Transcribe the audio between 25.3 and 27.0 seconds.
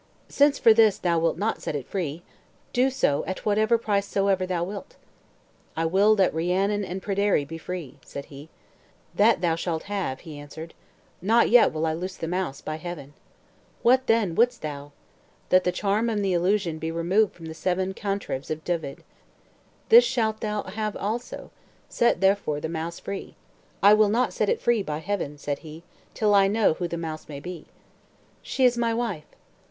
said he, "till I know who the